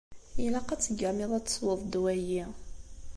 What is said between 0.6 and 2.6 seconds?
ad teggamiḍ ad tesweḍ ddwa-yi.